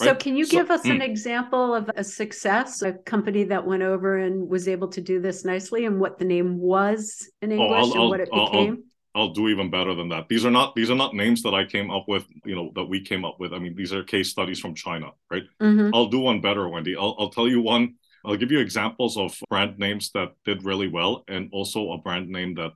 [0.00, 0.08] right?
[0.08, 0.92] so can you so, give us mm.
[0.92, 5.20] an example of a success a company that went over and was able to do
[5.20, 8.28] this nicely and what the name was in english oh, I'll, and I'll, what it
[8.32, 8.84] I'll, became
[9.14, 10.28] I'll do even better than that.
[10.28, 12.84] These are not these are not names that I came up with, you know, that
[12.84, 13.52] we came up with.
[13.52, 15.44] I mean, these are case studies from China, right?
[15.60, 15.94] Mm-hmm.
[15.94, 16.96] I'll do one better, Wendy.
[16.96, 17.96] I'll, I'll tell you one.
[18.24, 22.28] I'll give you examples of brand names that did really well, and also a brand
[22.28, 22.72] name that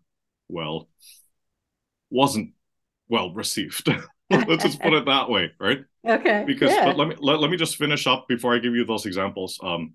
[0.49, 0.89] well,
[2.11, 2.53] wasn't
[3.09, 3.89] well received.
[4.31, 5.85] Let's just put it that way, right?
[6.07, 6.45] Okay.
[6.47, 6.93] Because yeah.
[6.93, 9.59] let me let, let me just finish up before I give you those examples.
[9.63, 9.95] Um,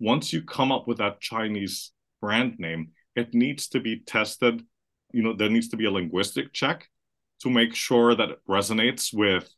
[0.00, 4.62] once you come up with that Chinese brand name, it needs to be tested.
[5.12, 6.88] You know, there needs to be a linguistic check
[7.42, 9.52] to make sure that it resonates with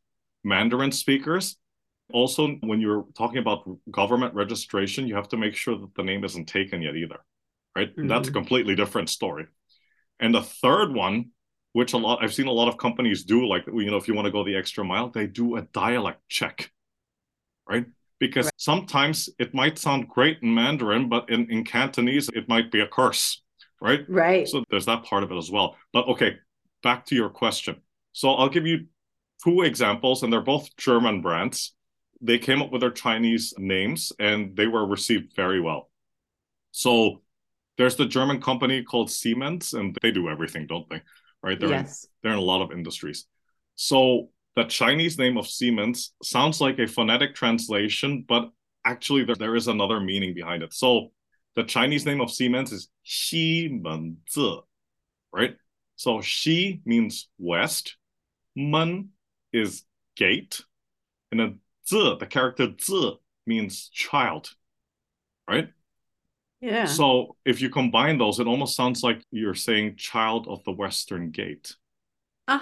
[0.45, 1.57] Mandarin speakers.
[2.13, 6.25] Also, when you're talking about government registration, you have to make sure that the name
[6.25, 7.19] isn't taken yet either,
[7.77, 7.91] right?
[7.91, 8.09] Mm-hmm.
[8.09, 9.47] That's a completely different story.
[10.21, 11.31] And the third one,
[11.73, 14.15] which a lot I've seen a lot of companies do, like you know, if you
[14.15, 16.71] want to go the extra mile, they do a dialect check,
[17.69, 17.87] right?
[18.21, 18.55] Because right.
[18.57, 22.87] sometimes it might sound great in Mandarin, but in, in Cantonese it might be a
[22.87, 23.43] curse,
[23.83, 24.05] right?
[24.09, 24.49] Right.
[24.49, 25.77] So there's that part of it as well.
[25.93, 26.37] But okay,
[26.83, 27.83] back to your question.
[28.13, 28.87] So I'll give you
[29.43, 31.75] two examples, and they're both German brands.
[32.21, 35.91] They came up with their Chinese names and they were received very well.
[36.71, 37.23] So
[37.77, 41.03] there's the German company called Siemens, and they do everything, don't they?
[41.43, 41.59] Right?
[41.59, 42.05] They're yes.
[42.05, 43.27] In, they're in a lot of industries.
[43.75, 48.51] So the Chinese name of Siemens sounds like a phonetic translation, but
[48.85, 50.73] actually there, there is another meaning behind it.
[50.73, 51.11] So
[51.57, 54.63] the Chinese name of Siemens is Ximenzi,
[55.33, 55.57] right?
[55.97, 57.97] So Xi means west,
[58.57, 59.11] Men
[59.53, 59.85] is
[60.17, 60.63] gate,
[61.31, 63.13] and then Zi, the character Zi
[63.47, 64.55] means child,
[65.49, 65.69] right?
[66.61, 66.85] Yeah.
[66.85, 71.31] So if you combine those, it almost sounds like you're saying child of the Western
[71.31, 71.75] Gate.
[72.49, 72.61] Oh,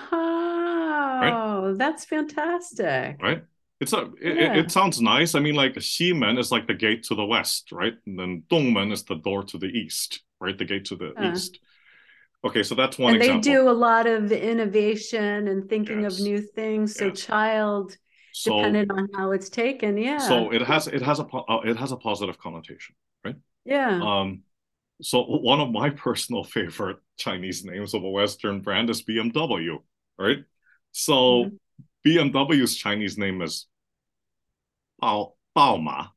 [1.21, 1.75] right?
[1.77, 3.19] that's fantastic.
[3.23, 3.45] Right?
[3.81, 4.53] It's a it, yeah.
[4.53, 5.35] it, it, sounds nice.
[5.35, 7.95] I mean, like Ximen is like the gate to the west, right?
[8.07, 10.57] And then Dongmen is the door to the east, right?
[10.57, 11.33] The gate to the uh.
[11.33, 11.59] east.
[12.43, 13.43] Okay, so that's one and example.
[13.43, 16.19] they do a lot of innovation and thinking yes.
[16.19, 16.95] of new things.
[16.95, 17.21] So yes.
[17.21, 17.97] child,
[18.33, 20.19] so, depending on how it's taken, yeah.
[20.19, 23.37] So it has it has a uh, it has a positive connotation, right?
[23.65, 24.01] Yeah.
[24.03, 24.43] Um,
[25.03, 29.79] so one of my personal favorite Chinese names of a Western brand is BMW,
[30.19, 30.39] right?
[30.93, 31.57] So mm-hmm.
[32.07, 33.67] BMW's Chinese name is
[35.03, 36.11] Bao Baoma.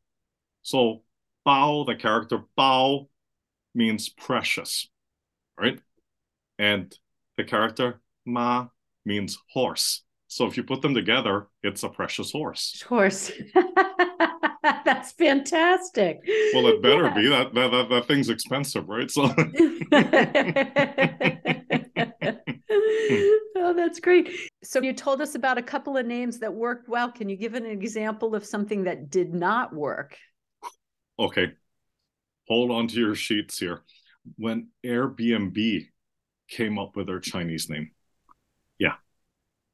[0.62, 1.04] So
[1.48, 3.08] Bao, the character Bao,
[3.76, 4.88] means precious,
[5.60, 5.80] right?
[6.60, 6.96] And
[7.38, 8.68] the character Ma
[9.06, 10.04] means horse.
[10.28, 12.84] So if you put them together, it's a precious horse.
[12.88, 13.32] Horse.
[14.86, 16.22] That's fantastic.
[16.54, 17.14] Well, it better yeah.
[17.14, 19.12] be that, that that that thing's expensive, right?
[19.12, 19.28] So.
[23.56, 24.30] oh, that's great.
[24.64, 27.12] So you told us about a couple of names that worked well.
[27.12, 30.18] Can you give an example of something that did not work?
[31.20, 31.54] Okay,
[32.48, 33.84] hold on to your sheets here.
[34.38, 35.88] when Airbnb
[36.48, 37.92] came up with their Chinese name.
[38.80, 38.96] Yeah.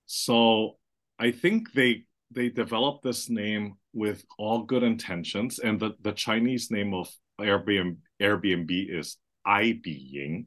[0.06, 0.78] So
[1.20, 6.72] I think they they developed this name with all good intentions, and the, the Chinese
[6.72, 10.46] name of Airbnb Airbnb is Aibiying.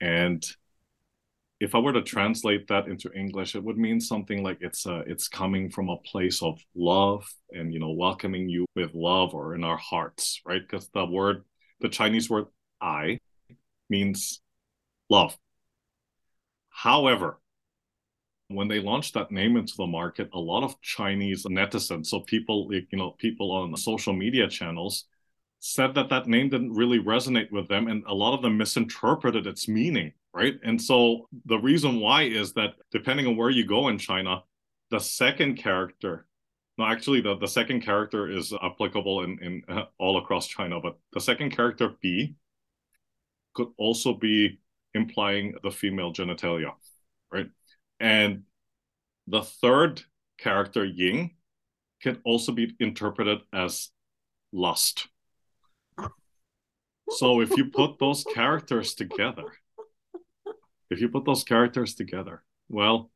[0.00, 0.44] And
[1.58, 5.02] if I were to translate that into English, it would mean something like it's uh,
[5.06, 9.54] it's coming from a place of love and you know welcoming you with love or
[9.54, 10.60] in our hearts, right?
[10.60, 11.44] Because the word,
[11.80, 12.46] the Chinese word
[12.80, 13.18] "I,"
[13.88, 14.40] means
[15.08, 15.36] love.
[16.68, 17.40] However,
[18.48, 22.68] when they launched that name into the market, a lot of Chinese netizens, so people,
[22.70, 25.06] you know, people on social media channels,
[25.58, 29.46] said that that name didn't really resonate with them, and a lot of them misinterpreted
[29.46, 30.60] its meaning, right?
[30.62, 34.42] And so the reason why is that depending on where you go in China,
[34.90, 36.26] the second character,
[36.76, 40.98] no, actually, the, the second character is applicable in, in uh, all across China, but
[41.14, 42.34] the second character, B,
[43.54, 44.60] could also be
[44.92, 46.72] implying the female genitalia,
[47.32, 47.48] right?
[47.98, 48.42] And
[49.26, 50.02] the third
[50.36, 51.34] character, Ying,
[52.02, 53.88] can also be interpreted as
[54.52, 55.08] lust.
[57.08, 59.44] So if you put those characters together,
[60.90, 63.10] if you put those characters together, well,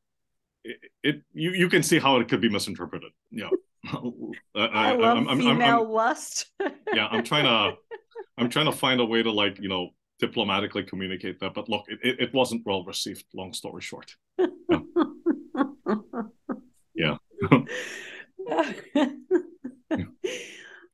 [0.63, 3.11] it, it you, you can see how it could be misinterpreted.
[3.31, 3.49] Yeah.
[3.85, 6.51] I, I, love I'm, I'm, female I'm, lust.
[6.93, 7.77] yeah, I'm trying to
[8.37, 11.53] I'm trying to find a way to like, you know, diplomatically communicate that.
[11.53, 14.15] But look, it, it wasn't well received, long story short.
[16.93, 17.17] Yeah.
[18.55, 19.17] yeah.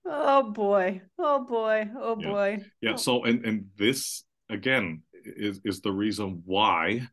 [0.05, 1.01] Oh boy.
[1.19, 1.89] Oh boy.
[1.99, 2.63] Oh boy.
[2.81, 2.93] Yeah.
[2.93, 2.95] Oh.
[2.95, 5.01] So and and this again
[5.35, 7.07] is is the reason why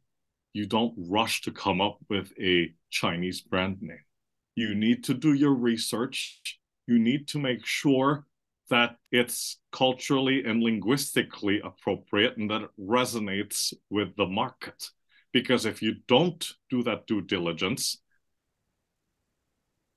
[0.52, 4.04] you don't rush to come up with a Chinese brand name.
[4.54, 6.40] You need to do your research.
[6.86, 8.26] You need to make sure
[8.70, 14.90] that it's culturally and linguistically appropriate and that it resonates with the market.
[15.32, 17.98] Because if you don't do that due diligence,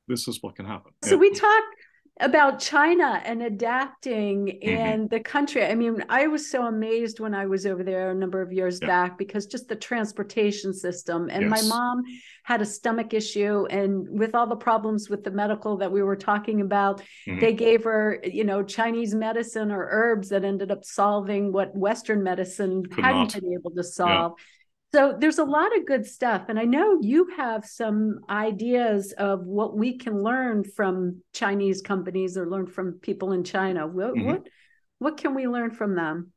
[0.08, 0.94] this is what can happen.
[1.04, 1.76] So we talked
[2.20, 5.08] about China and adapting and mm-hmm.
[5.08, 5.64] the country.
[5.66, 8.80] I mean, I was so amazed when I was over there a number of years
[8.82, 8.88] yeah.
[8.88, 11.30] back because just the transportation system.
[11.30, 11.52] And yes.
[11.52, 12.04] my mom
[12.44, 16.16] had a stomach issue, and with all the problems with the medical that we were
[16.16, 17.40] talking about, mm-hmm.
[17.40, 22.24] they gave her, you know, Chinese medicine or herbs that ended up solving what Western
[22.24, 23.42] medicine Could hadn't not.
[23.42, 24.34] been able to solve.
[24.38, 24.44] Yeah.
[24.94, 26.46] So there's a lot of good stuff.
[26.48, 32.38] And I know you have some ideas of what we can learn from Chinese companies
[32.38, 33.86] or learn from people in China.
[33.86, 34.26] What mm-hmm.
[34.26, 34.48] what,
[35.00, 36.32] what can we learn from them?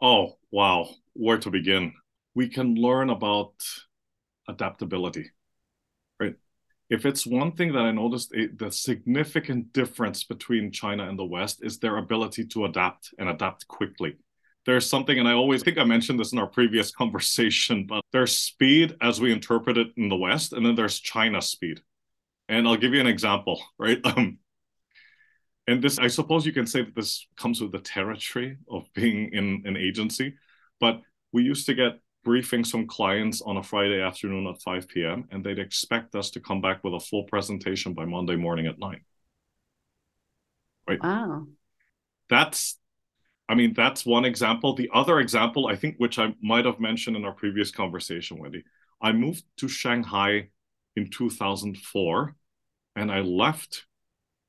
[0.00, 0.88] Oh, wow.
[1.12, 1.92] Where to begin?
[2.34, 3.52] We can learn about
[4.48, 5.30] adaptability.
[6.18, 6.36] Right?
[6.88, 11.24] If it's one thing that I noticed, it, the significant difference between China and the
[11.24, 14.16] West is their ability to adapt and adapt quickly
[14.66, 18.36] there's something, and I always think I mentioned this in our previous conversation, but there's
[18.36, 21.80] speed as we interpret it in the West, and then there's China speed.
[22.48, 24.00] And I'll give you an example, right?
[24.16, 24.38] Um,
[25.66, 29.34] and this, I suppose you can say that this comes with the territory of being
[29.34, 30.34] in an agency,
[30.80, 35.28] but we used to get briefings from clients on a Friday afternoon at 5 p.m.,
[35.30, 38.78] and they'd expect us to come back with a full presentation by Monday morning at
[38.78, 39.00] 9.
[40.88, 41.02] Right?
[41.02, 41.46] Wow.
[42.30, 42.78] That's
[43.48, 44.74] I mean, that's one example.
[44.74, 48.62] The other example, I think, which I might have mentioned in our previous conversation, Wendy,
[49.00, 50.48] I moved to Shanghai
[50.96, 52.36] in 2004
[52.96, 53.86] and I left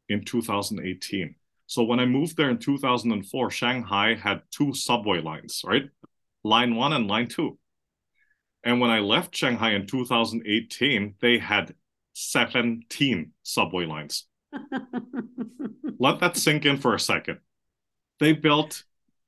[0.10, 1.36] in 2018.
[1.68, 5.84] So when I moved there in 2004, Shanghai had two subway lines, right?
[6.44, 7.60] Line one and line two.
[8.64, 11.76] And when I left Shanghai in 2018, they had
[12.14, 14.26] 17 subway lines.
[16.00, 17.40] Let that sink in for a second.
[18.20, 18.84] They built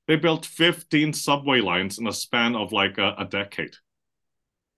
[0.08, 3.74] they built 15 subway lines in a span of like a, a decade.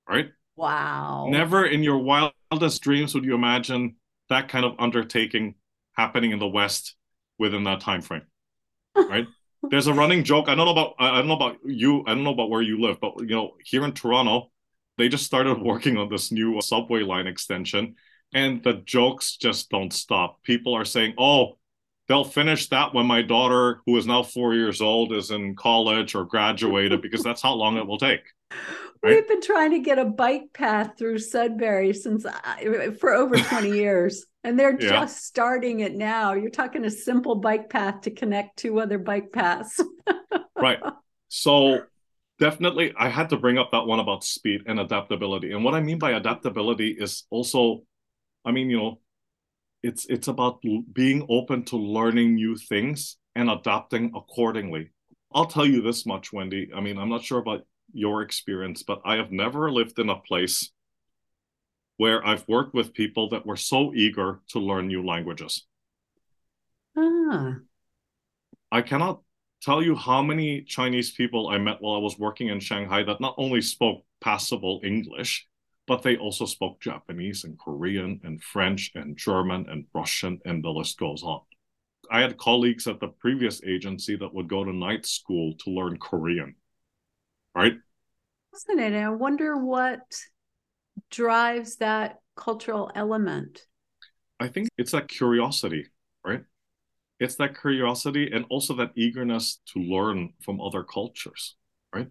[0.09, 0.31] Right?
[0.57, 1.29] Wow.
[1.31, 3.97] Never in your wildest dreams would you imagine
[4.29, 5.55] that kind of undertaking
[5.93, 6.95] happening in the West
[7.39, 8.23] within that time frame.
[8.97, 9.27] Right?
[9.71, 10.49] There's a running joke.
[10.49, 12.03] I don't know about I don't know about you.
[12.07, 14.51] I don't know about where you live, but you know, here in Toronto,
[14.99, 17.97] they just started working on this new subway line extension,
[18.33, 20.43] and the jokes just don't stop.
[20.43, 21.59] People are saying, "Oh,
[22.09, 26.15] they'll finish that when my daughter, who is now four years old, is in college
[26.15, 28.23] or graduated, because that's how long it will take.
[29.03, 29.17] Right?
[29.17, 32.33] We've been trying to get a bike path through Sudbury since uh,
[32.99, 34.89] for over 20 years, and they're yeah.
[34.89, 36.33] just starting it now.
[36.33, 39.81] You're talking a simple bike path to connect two other bike paths.
[40.57, 40.81] right.
[41.29, 41.83] So
[42.39, 45.53] definitely, I had to bring up that one about speed and adaptability.
[45.53, 47.83] And what I mean by adaptability is also,
[48.45, 49.01] I mean, you know,
[49.85, 50.63] it's it's about
[50.93, 54.91] being open to learning new things and adapting accordingly
[55.35, 56.71] I'll tell you this much, Wendy.
[56.75, 60.17] I mean, I'm not sure about your experience, but I have never lived in a
[60.17, 60.71] place
[61.97, 65.67] where I've worked with people that were so eager to learn new languages.
[66.97, 67.57] Ah.
[68.71, 69.23] I cannot
[69.61, 73.21] tell you how many Chinese people I met while I was working in Shanghai that
[73.21, 75.49] not only spoke passable English,
[75.87, 80.71] but they also spoke Japanese and Korean and French and German and Russian, and the
[80.71, 81.41] list goes on.
[82.11, 85.99] I had colleagues at the previous agency that would go to night school to learn
[85.99, 86.55] Korean,
[87.55, 87.75] right?
[88.53, 89.03] Fascinating.
[89.03, 90.01] I wonder what
[91.11, 93.67] drives that cultural element.
[94.41, 95.87] I think it's that curiosity,
[96.25, 96.43] right?
[97.21, 101.57] It's that curiosity and also that eagerness to learn from other cultures,
[101.95, 102.09] right?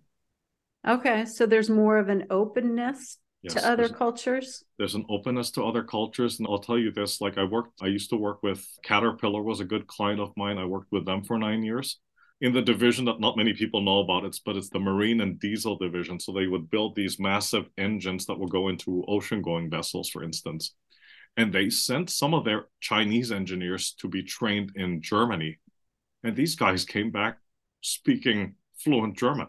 [0.88, 4.64] Okay, so there's more of an openness yes, to other cultures.
[4.78, 7.88] There's an openness to other cultures, and I'll tell you this: like I worked, I
[7.88, 10.58] used to work with Caterpillar was a good client of mine.
[10.58, 12.00] I worked with them for nine years
[12.41, 14.26] in the division that not many people know about.
[14.26, 16.20] It's but it's the marine and diesel division.
[16.20, 20.74] So they would build these massive engines that would go into ocean-going vessels, for instance
[21.36, 25.60] and they sent some of their Chinese engineers to be trained in Germany.
[26.24, 27.38] And these guys came back
[27.82, 29.48] speaking fluent German.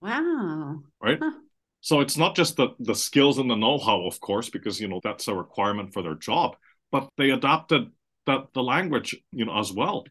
[0.00, 0.80] Wow.
[1.02, 1.18] Right?
[1.20, 1.32] Huh.
[1.80, 5.00] So it's not just the, the skills and the know-how, of course, because you know
[5.02, 6.56] that's a requirement for their job,
[6.92, 7.90] but they adopted
[8.26, 10.04] that the language, you know, as well.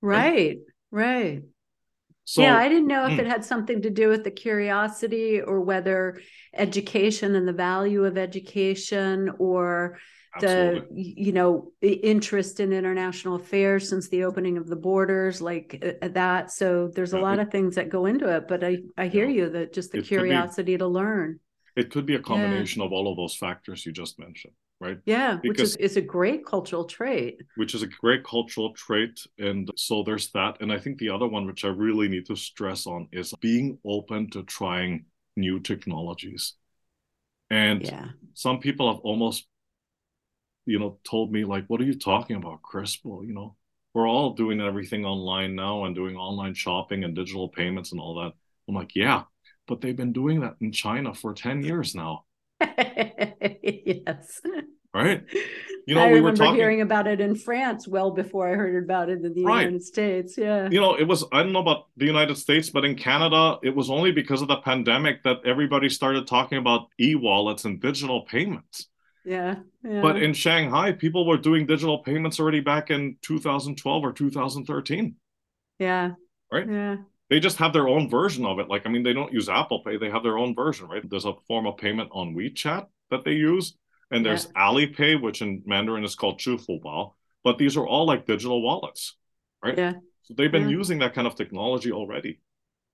[0.00, 0.58] Right,
[0.90, 1.34] right.
[1.34, 1.42] right.
[2.24, 3.18] So, yeah, I didn't know if mm.
[3.18, 6.20] it had something to do with the curiosity or whether
[6.54, 9.98] education and the value of education or
[10.34, 11.14] Absolutely.
[11.14, 16.04] the you know interest in international affairs since the opening of the borders like uh,
[16.04, 16.50] uh that.
[16.50, 19.08] So there's a yeah, lot it, of things that go into it but i i
[19.08, 21.38] hear you, you that just the curiosity be, to learn.
[21.76, 22.86] It could be a combination yeah.
[22.86, 24.98] of all of those factors you just mentioned right?
[25.04, 27.40] Yeah because, which is, is a great cultural trait.
[27.56, 30.60] Which is a great cultural trait and so there's that.
[30.60, 33.78] And i think the other one which i really need to stress on is being
[33.84, 35.04] open to trying
[35.36, 36.54] new technologies.
[37.50, 38.08] And yeah.
[38.34, 39.46] some people have almost
[40.66, 43.56] you know, told me like, "What are you talking about, Chris?" Well, you know,
[43.94, 48.14] we're all doing everything online now and doing online shopping and digital payments and all
[48.22, 48.32] that.
[48.68, 49.24] I'm like, yeah,
[49.66, 52.24] but they've been doing that in China for 10 years now.
[52.60, 54.40] yes.
[54.94, 55.24] Right.
[55.86, 58.54] You know, I we remember were talking, hearing about it in France well before I
[58.54, 59.62] heard about it in the right.
[59.62, 60.36] United States.
[60.38, 60.68] Yeah.
[60.70, 63.74] You know, it was, I don't know about the United States, but in Canada, it
[63.74, 68.22] was only because of the pandemic that everybody started talking about e wallets and digital
[68.22, 68.88] payments.
[69.24, 70.00] Yeah, yeah.
[70.00, 75.14] But in Shanghai, people were doing digital payments already back in 2012 or 2013.
[75.78, 76.12] Yeah.
[76.50, 76.68] Right?
[76.68, 76.96] Yeah.
[77.30, 78.68] They just have their own version of it.
[78.68, 81.08] Like, I mean, they don't use Apple Pay, they have their own version, right?
[81.08, 83.74] There's a form of payment on WeChat that they use.
[84.10, 84.68] And there's yeah.
[84.68, 87.14] Alipay, which in Mandarin is called Zhifubao.
[87.42, 89.16] But these are all like digital wallets,
[89.64, 89.76] right?
[89.76, 89.94] Yeah.
[90.24, 90.76] So they've been yeah.
[90.76, 92.40] using that kind of technology already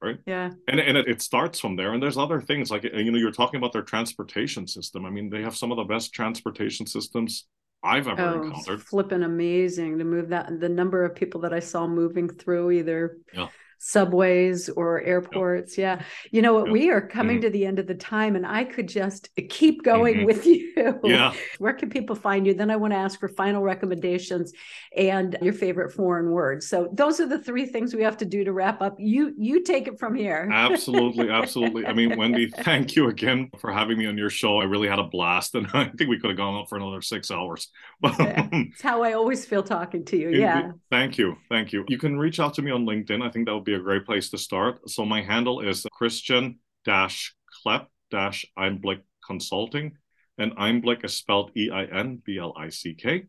[0.02, 0.18] right?
[0.26, 0.50] Yeah.
[0.68, 1.92] And and it, it, starts from there.
[1.92, 5.04] And there's other things like you know you're talking about their transportation system.
[5.04, 7.46] I mean they have some of the best transportation systems
[7.82, 8.82] i've ever oh, encountered.
[8.82, 13.18] flipping amazing to move that the number of people that i saw moving through either
[13.32, 13.46] yeah
[13.78, 15.78] subways or airports.
[15.78, 16.00] Yep.
[16.00, 16.06] Yeah.
[16.30, 16.66] You know what?
[16.66, 16.72] Yep.
[16.72, 17.42] We are coming mm-hmm.
[17.42, 20.26] to the end of the time and I could just keep going mm-hmm.
[20.26, 20.98] with you.
[21.04, 21.32] Yeah.
[21.58, 22.54] Where can people find you?
[22.54, 24.52] Then I want to ask for final recommendations
[24.96, 26.68] and your favorite foreign words.
[26.68, 28.96] So those are the three things we have to do to wrap up.
[28.98, 30.48] You you take it from here.
[30.52, 31.30] absolutely.
[31.30, 31.86] Absolutely.
[31.86, 34.58] I mean, Wendy, thank you again for having me on your show.
[34.58, 37.00] I really had a blast and I think we could have gone on for another
[37.00, 37.68] six hours.
[38.02, 40.30] It's how I always feel talking to you.
[40.30, 40.72] Yeah.
[40.90, 41.36] Thank you.
[41.48, 41.84] Thank you.
[41.88, 43.22] You can reach out to me on LinkedIn.
[43.22, 44.88] I think that would be a great place to start.
[44.88, 49.98] So my handle is Christian dash Klepp dash Einblick Consulting,
[50.38, 53.26] and Einblick is spelled E I N B L I C K.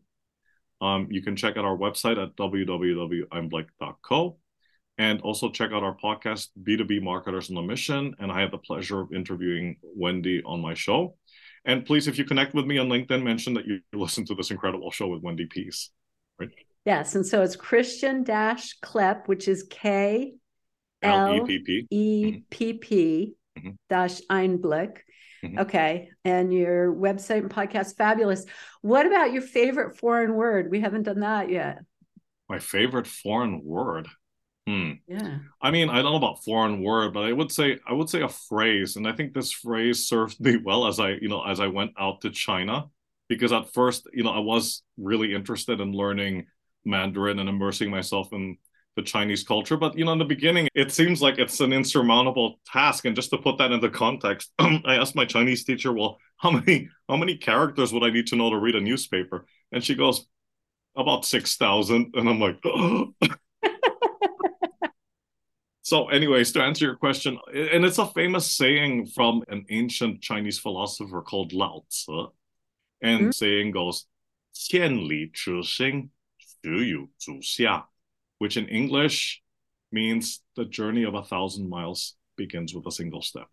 [0.80, 4.38] Um, you can check out our website at www.einblick.co
[4.96, 8.14] and also check out our podcast, B2B Marketers on a Mission.
[8.18, 11.18] And I had the pleasure of interviewing Wendy on my show.
[11.66, 14.50] And please, if you connect with me on LinkedIn, mention that you listen to this
[14.50, 15.90] incredible show with Wendy Pease.
[16.38, 16.48] Right?
[16.84, 20.34] Yes, and so it's Christian dash Klepp, which is K
[21.02, 21.46] L
[21.90, 23.70] E P P mm-hmm.
[23.88, 24.98] dash Einblick.
[25.44, 25.58] Mm-hmm.
[25.60, 28.44] Okay, and your website and podcast fabulous.
[28.82, 30.70] What about your favorite foreign word?
[30.70, 31.78] We haven't done that yet.
[32.48, 34.08] My favorite foreign word.
[34.66, 34.92] Hmm.
[35.08, 35.38] Yeah.
[35.62, 38.22] I mean, I don't know about foreign word, but I would say I would say
[38.22, 41.60] a phrase, and I think this phrase served me well as I, you know, as
[41.60, 42.86] I went out to China,
[43.28, 46.46] because at first, you know, I was really interested in learning
[46.85, 48.57] Mandarin and immersing myself in
[48.95, 49.77] the Chinese culture.
[49.77, 53.05] But you know, in the beginning, it seems like it's an insurmountable task.
[53.05, 56.89] And just to put that into context, I asked my Chinese teacher, "Well, how many
[57.09, 60.25] how many characters would I need to know to read a newspaper?" And she goes,
[60.95, 62.13] "About six thousand.
[62.15, 63.13] And I'm like, oh.
[65.85, 70.57] So, anyways, to answer your question, and it's a famous saying from an ancient Chinese
[70.57, 72.31] philosopher called Lao Tzu.
[73.01, 73.31] And mm-hmm.
[73.31, 74.07] saying goes,
[74.51, 76.09] 千里之行，
[76.64, 77.84] Xia,
[78.38, 79.42] which in English
[79.92, 83.48] means the journey of a thousand miles begins with a single step.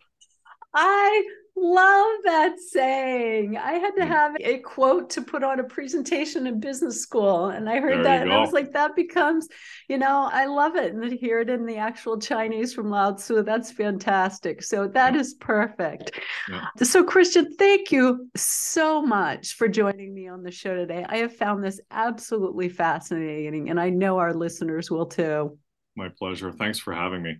[0.73, 3.57] I love that saying.
[3.57, 4.11] I had to hmm.
[4.11, 7.47] have a quote to put on a presentation in business school.
[7.47, 9.47] And I heard there that and I was like, that becomes,
[9.89, 10.93] you know, I love it.
[10.93, 14.61] And to hear it in the actual Chinese from Lao Tzu, that's fantastic.
[14.61, 15.19] So that yeah.
[15.19, 16.11] is perfect.
[16.49, 16.65] Yeah.
[16.83, 21.05] So, Christian, thank you so much for joining me on the show today.
[21.07, 25.57] I have found this absolutely fascinating, and I know our listeners will too.
[25.95, 26.51] My pleasure.
[26.51, 27.37] Thanks for having me.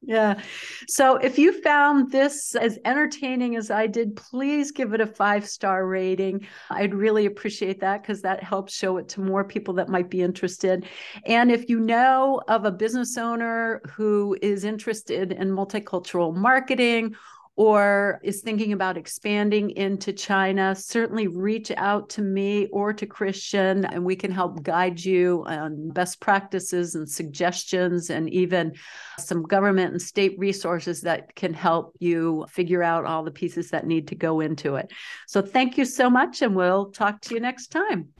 [0.00, 0.40] Yeah.
[0.86, 5.48] So if you found this as entertaining as I did, please give it a five
[5.48, 6.46] star rating.
[6.70, 10.22] I'd really appreciate that because that helps show it to more people that might be
[10.22, 10.86] interested.
[11.26, 17.16] And if you know of a business owner who is interested in multicultural marketing
[17.58, 23.84] or is thinking about expanding into China, certainly reach out to me or to Christian,
[23.86, 28.72] and we can help guide you on best practices and suggestions, and even
[29.18, 33.88] some government and state resources that can help you figure out all the pieces that
[33.88, 34.92] need to go into it.
[35.26, 38.10] So, thank you so much, and we'll talk to you next time.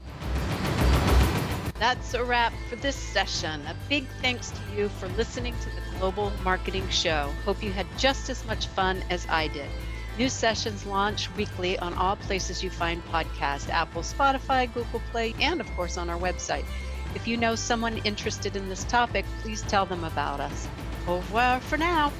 [1.79, 3.61] That's a wrap for this session.
[3.65, 7.31] A big thanks to you for listening to the Global Marketing Show.
[7.45, 9.69] Hope you had just as much fun as I did.
[10.17, 15.61] New sessions launch weekly on all places you find podcasts Apple, Spotify, Google Play, and
[15.61, 16.65] of course on our website.
[17.15, 20.67] If you know someone interested in this topic, please tell them about us.
[21.07, 22.11] Au revoir for now.